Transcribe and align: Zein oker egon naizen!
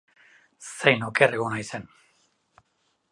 Zein 0.69 1.05
oker 1.09 1.37
egon 1.39 1.53
naizen! 1.57 1.85